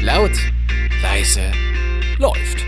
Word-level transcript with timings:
Laut, 0.00 0.30
leise, 1.02 1.42
läuft. 2.18 2.64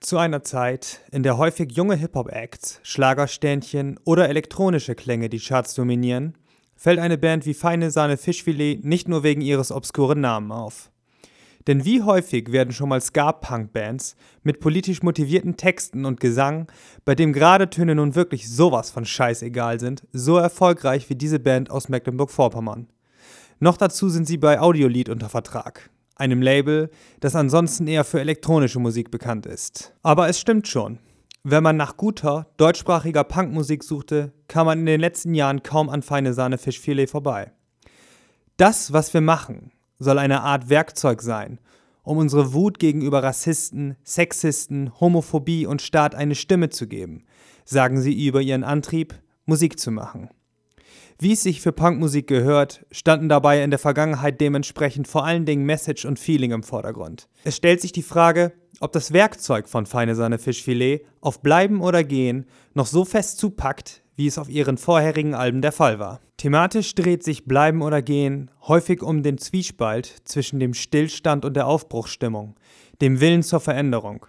Zu 0.00 0.18
einer 0.18 0.42
Zeit, 0.42 1.00
in 1.12 1.22
der 1.22 1.38
häufig 1.38 1.70
junge 1.70 1.94
Hip-Hop-Acts, 1.94 2.80
Schlagerständchen 2.82 4.00
oder 4.02 4.28
elektronische 4.28 4.96
Klänge 4.96 5.28
die 5.28 5.38
Charts 5.38 5.74
dominieren, 5.74 6.36
fällt 6.74 6.98
eine 6.98 7.18
Band 7.18 7.46
wie 7.46 7.54
Feine 7.54 7.92
Sahne 7.92 8.16
Fischfilet 8.16 8.84
nicht 8.84 9.06
nur 9.06 9.22
wegen 9.22 9.42
ihres 9.42 9.70
obskuren 9.70 10.22
Namen 10.22 10.50
auf. 10.50 10.90
Denn 11.68 11.84
wie 11.84 12.02
häufig 12.02 12.50
werden 12.50 12.72
schon 12.72 12.88
mal 12.88 13.00
Ska-Punk-Bands 13.00 14.16
mit 14.42 14.58
politisch 14.58 15.04
motivierten 15.04 15.56
Texten 15.56 16.04
und 16.04 16.18
Gesang, 16.18 16.66
bei 17.04 17.14
dem 17.14 17.32
gerade 17.32 17.70
Töne 17.70 17.94
nun 17.94 18.16
wirklich 18.16 18.50
sowas 18.50 18.90
von 18.90 19.04
scheißegal 19.04 19.78
sind, 19.78 20.02
so 20.12 20.36
erfolgreich 20.36 21.08
wie 21.10 21.14
diese 21.14 21.38
Band 21.38 21.70
aus 21.70 21.88
Mecklenburg-Vorpommern. 21.88 22.88
Noch 23.58 23.76
dazu 23.76 24.08
sind 24.08 24.26
sie 24.26 24.36
bei 24.36 24.60
Audiolied 24.60 25.08
unter 25.08 25.28
Vertrag, 25.30 25.90
einem 26.14 26.42
Label, 26.42 26.90
das 27.20 27.34
ansonsten 27.34 27.86
eher 27.86 28.04
für 28.04 28.20
elektronische 28.20 28.78
Musik 28.78 29.10
bekannt 29.10 29.46
ist. 29.46 29.94
Aber 30.02 30.28
es 30.28 30.38
stimmt 30.38 30.68
schon. 30.68 30.98
Wenn 31.42 31.62
man 31.62 31.76
nach 31.76 31.96
guter, 31.96 32.48
deutschsprachiger 32.56 33.24
Punkmusik 33.24 33.84
suchte, 33.84 34.32
kam 34.48 34.66
man 34.66 34.80
in 34.80 34.86
den 34.86 35.00
letzten 35.00 35.32
Jahren 35.32 35.62
kaum 35.62 35.88
an 35.88 36.02
feine 36.02 36.34
Sahne 36.34 36.58
Fischfilet 36.58 37.08
vorbei. 37.08 37.52
Das, 38.56 38.92
was 38.92 39.14
wir 39.14 39.20
machen, 39.20 39.70
soll 39.98 40.18
eine 40.18 40.42
Art 40.42 40.68
Werkzeug 40.68 41.22
sein, 41.22 41.58
um 42.02 42.18
unsere 42.18 42.52
Wut 42.52 42.78
gegenüber 42.78 43.22
Rassisten, 43.22 43.96
Sexisten, 44.04 44.92
Homophobie 45.00 45.66
und 45.66 45.82
Staat 45.82 46.14
eine 46.14 46.34
Stimme 46.34 46.68
zu 46.68 46.86
geben, 46.86 47.24
sagen 47.64 48.00
sie 48.00 48.26
über 48.26 48.42
ihren 48.42 48.64
Antrieb, 48.64 49.14
Musik 49.46 49.78
zu 49.78 49.90
machen. 49.90 50.28
Wie 51.18 51.32
es 51.32 51.42
sich 51.42 51.62
für 51.62 51.72
Punkmusik 51.72 52.26
gehört, 52.26 52.84
standen 52.90 53.30
dabei 53.30 53.62
in 53.62 53.70
der 53.70 53.78
Vergangenheit 53.78 54.38
dementsprechend 54.38 55.08
vor 55.08 55.24
allen 55.24 55.46
Dingen 55.46 55.64
Message 55.64 56.04
und 56.04 56.18
Feeling 56.18 56.52
im 56.52 56.62
Vordergrund. 56.62 57.28
Es 57.42 57.56
stellt 57.56 57.80
sich 57.80 57.92
die 57.92 58.02
Frage, 58.02 58.52
ob 58.80 58.92
das 58.92 59.14
Werkzeug 59.14 59.66
von 59.66 59.86
Feine 59.86 60.14
Sahne 60.14 60.38
Fischfilet 60.38 61.06
auf 61.22 61.40
Bleiben 61.40 61.80
oder 61.80 62.04
Gehen 62.04 62.44
noch 62.74 62.86
so 62.86 63.06
fest 63.06 63.38
zupackt, 63.38 64.02
wie 64.14 64.26
es 64.26 64.36
auf 64.36 64.50
ihren 64.50 64.76
vorherigen 64.76 65.34
Alben 65.34 65.62
der 65.62 65.72
Fall 65.72 65.98
war. 65.98 66.20
Thematisch 66.36 66.94
dreht 66.94 67.22
sich 67.22 67.46
Bleiben 67.46 67.80
oder 67.80 68.02
Gehen 68.02 68.50
häufig 68.68 69.02
um 69.02 69.22
den 69.22 69.38
Zwiespalt 69.38 70.20
zwischen 70.24 70.60
dem 70.60 70.74
Stillstand 70.74 71.46
und 71.46 71.54
der 71.54 71.66
Aufbruchsstimmung, 71.66 72.56
dem 73.00 73.20
Willen 73.20 73.42
zur 73.42 73.60
Veränderung. 73.60 74.26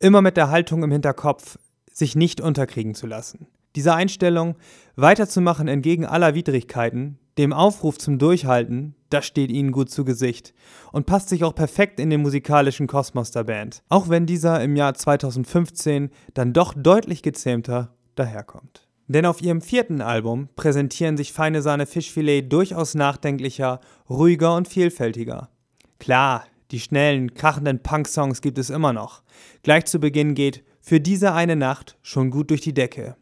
Immer 0.00 0.20
mit 0.20 0.36
der 0.36 0.50
Haltung 0.50 0.82
im 0.82 0.92
Hinterkopf, 0.92 1.58
sich 1.90 2.14
nicht 2.14 2.42
unterkriegen 2.42 2.94
zu 2.94 3.06
lassen. 3.06 3.46
Diese 3.76 3.94
Einstellung, 3.94 4.56
weiterzumachen 4.96 5.68
entgegen 5.68 6.06
aller 6.06 6.34
Widrigkeiten, 6.34 7.18
dem 7.36 7.52
Aufruf 7.52 7.98
zum 7.98 8.18
Durchhalten, 8.18 8.94
das 9.10 9.26
steht 9.26 9.50
ihnen 9.50 9.70
gut 9.70 9.90
zu 9.90 10.04
Gesicht 10.04 10.54
und 10.92 11.04
passt 11.04 11.28
sich 11.28 11.44
auch 11.44 11.54
perfekt 11.54 12.00
in 12.00 12.08
den 12.08 12.22
musikalischen 12.22 12.86
Kosmos 12.86 13.32
der 13.32 13.44
Band, 13.44 13.82
auch 13.90 14.08
wenn 14.08 14.24
dieser 14.24 14.62
im 14.62 14.76
Jahr 14.76 14.94
2015 14.94 16.08
dann 16.32 16.54
doch 16.54 16.72
deutlich 16.74 17.22
gezähmter 17.22 17.94
daherkommt. 18.14 18.88
Denn 19.08 19.26
auf 19.26 19.42
ihrem 19.42 19.60
vierten 19.60 20.00
Album 20.00 20.48
präsentieren 20.56 21.18
sich 21.18 21.34
Feine 21.34 21.60
Sahne 21.60 21.84
Fischfilet 21.84 22.48
durchaus 22.48 22.94
nachdenklicher, 22.94 23.80
ruhiger 24.08 24.56
und 24.56 24.68
vielfältiger. 24.68 25.50
Klar, 25.98 26.44
die 26.70 26.80
schnellen, 26.80 27.34
krachenden 27.34 27.82
Punk-Songs 27.82 28.40
gibt 28.40 28.56
es 28.56 28.70
immer 28.70 28.94
noch. 28.94 29.22
Gleich 29.62 29.84
zu 29.84 30.00
Beginn 30.00 30.34
geht 30.34 30.64
Für 30.80 30.98
diese 30.98 31.34
eine 31.34 31.56
Nacht 31.56 31.98
schon 32.02 32.30
gut 32.30 32.50
durch 32.50 32.62
die 32.62 32.74
Decke. 32.74 33.16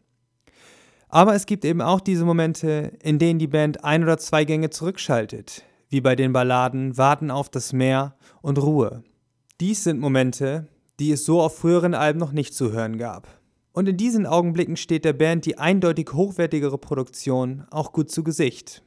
Aber 1.15 1.33
es 1.33 1.45
gibt 1.45 1.63
eben 1.63 1.79
auch 1.79 2.01
diese 2.01 2.25
Momente, 2.25 2.91
in 3.01 3.19
denen 3.19 3.39
die 3.39 3.47
Band 3.47 3.85
ein 3.85 4.03
oder 4.03 4.17
zwei 4.17 4.43
Gänge 4.43 4.69
zurückschaltet, 4.69 5.63
wie 5.87 6.01
bei 6.01 6.13
den 6.13 6.33
Balladen 6.33 6.97
Warten 6.97 7.31
auf 7.31 7.47
das 7.47 7.71
Meer 7.71 8.17
und 8.41 8.61
Ruhe. 8.61 9.01
Dies 9.61 9.85
sind 9.85 10.01
Momente, 10.01 10.67
die 10.99 11.13
es 11.13 11.23
so 11.23 11.39
auf 11.39 11.57
früheren 11.57 11.93
Alben 11.93 12.19
noch 12.19 12.33
nicht 12.33 12.53
zu 12.53 12.73
hören 12.73 12.97
gab. 12.97 13.29
Und 13.71 13.87
in 13.87 13.95
diesen 13.95 14.25
Augenblicken 14.25 14.75
steht 14.75 15.05
der 15.05 15.13
Band 15.13 15.45
die 15.45 15.57
eindeutig 15.57 16.11
hochwertigere 16.11 16.77
Produktion 16.77 17.63
auch 17.71 17.93
gut 17.93 18.11
zu 18.11 18.21
Gesicht. 18.21 18.83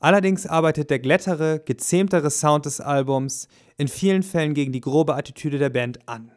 Allerdings 0.00 0.46
arbeitet 0.46 0.90
der 0.90 0.98
glättere, 0.98 1.62
gezähmtere 1.64 2.28
Sound 2.28 2.66
des 2.66 2.82
Albums 2.82 3.48
in 3.78 3.88
vielen 3.88 4.24
Fällen 4.24 4.52
gegen 4.52 4.72
die 4.72 4.82
grobe 4.82 5.14
Attitüde 5.14 5.56
der 5.56 5.70
Band 5.70 6.06
an. 6.06 6.32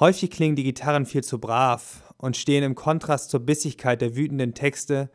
Häufig 0.00 0.30
klingen 0.30 0.56
die 0.56 0.64
Gitarren 0.64 1.04
viel 1.04 1.22
zu 1.22 1.38
brav 1.38 2.02
und 2.16 2.34
stehen 2.34 2.64
im 2.64 2.74
Kontrast 2.74 3.28
zur 3.28 3.40
Bissigkeit 3.40 4.00
der 4.00 4.16
wütenden 4.16 4.54
Texte, 4.54 5.10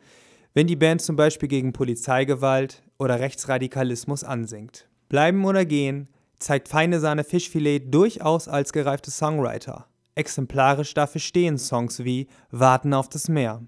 wenn 0.54 0.68
die 0.68 0.76
Band 0.76 1.02
zum 1.02 1.16
Beispiel 1.16 1.48
gegen 1.48 1.72
Polizeigewalt 1.72 2.84
oder 2.96 3.18
Rechtsradikalismus 3.18 4.22
ansingt. 4.22 4.88
Bleiben 5.08 5.44
oder 5.44 5.64
gehen 5.64 6.08
zeigt 6.38 6.68
Feine 6.68 7.00
Sahne 7.00 7.24
Fischfilet 7.24 7.92
durchaus 7.92 8.46
als 8.46 8.72
gereifte 8.72 9.10
Songwriter. 9.10 9.88
Exemplarisch 10.14 10.94
dafür 10.94 11.20
stehen 11.20 11.58
Songs 11.58 12.04
wie 12.04 12.28
Warten 12.52 12.94
auf 12.94 13.08
das 13.08 13.28
Meer. 13.28 13.62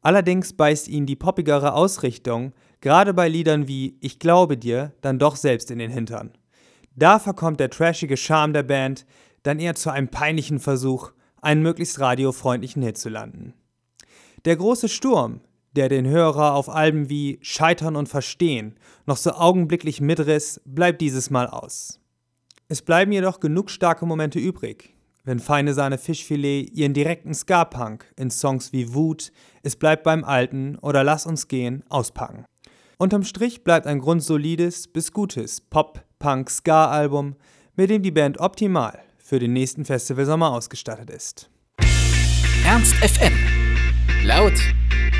Allerdings 0.00 0.54
beißt 0.54 0.88
ihnen 0.88 1.06
die 1.06 1.16
poppigere 1.16 1.74
Ausrichtung, 1.74 2.54
gerade 2.80 3.12
bei 3.12 3.28
Liedern 3.28 3.68
wie 3.68 3.98
Ich 4.00 4.18
glaube 4.18 4.56
dir, 4.56 4.92
dann 5.02 5.18
doch 5.18 5.36
selbst 5.36 5.70
in 5.70 5.78
den 5.78 5.90
Hintern. 5.90 6.30
Da 6.96 7.18
verkommt 7.18 7.60
der 7.60 7.70
trashige 7.70 8.16
Charme 8.16 8.54
der 8.54 8.62
Band 8.62 9.04
dann 9.44 9.60
eher 9.60 9.76
zu 9.76 9.90
einem 9.90 10.08
peinlichen 10.08 10.58
Versuch, 10.58 11.12
einen 11.40 11.62
möglichst 11.62 12.00
radiofreundlichen 12.00 12.82
Hit 12.82 12.98
zu 12.98 13.08
landen. 13.08 13.54
Der 14.44 14.56
große 14.56 14.88
Sturm, 14.88 15.40
der 15.76 15.88
den 15.88 16.06
Hörer 16.06 16.54
auf 16.54 16.68
Alben 16.68 17.08
wie 17.08 17.38
Scheitern 17.42 17.96
und 17.96 18.08
Verstehen 18.08 18.76
noch 19.06 19.16
so 19.16 19.32
augenblicklich 19.32 20.00
mitriss, 20.00 20.60
bleibt 20.64 21.00
dieses 21.00 21.30
Mal 21.30 21.46
aus. 21.46 22.00
Es 22.68 22.82
bleiben 22.82 23.12
jedoch 23.12 23.40
genug 23.40 23.70
starke 23.70 24.06
Momente 24.06 24.38
übrig, 24.38 24.94
wenn 25.24 25.38
Feine 25.38 25.74
Sahne 25.74 25.98
Fischfilet 25.98 26.70
ihren 26.72 26.94
direkten 26.94 27.34
Ska-Punk 27.34 28.06
in 28.16 28.30
Songs 28.30 28.72
wie 28.72 28.94
Wut, 28.94 29.32
Es 29.62 29.76
bleibt 29.76 30.04
beim 30.04 30.24
Alten 30.24 30.76
oder 30.78 31.04
Lass 31.04 31.26
uns 31.26 31.48
gehen 31.48 31.84
auspacken. 31.88 32.44
Unterm 32.98 33.24
Strich 33.24 33.64
bleibt 33.64 33.86
ein 33.86 33.98
grundsolides 33.98 34.88
bis 34.88 35.12
gutes 35.12 35.60
Pop-Punk-Ska-Album, 35.60 37.36
mit 37.76 37.90
dem 37.90 38.02
die 38.02 38.12
Band 38.12 38.38
optimal 38.38 39.03
für 39.24 39.38
den 39.38 39.54
nächsten 39.54 39.84
Festivalsommer 39.86 40.52
ausgestattet 40.52 41.10
ist. 41.10 41.48
Ernst 42.64 42.94
FM. 42.96 43.32
Laut, 44.24 44.52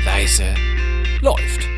leise, 0.05 0.53
läuft. 1.21 1.74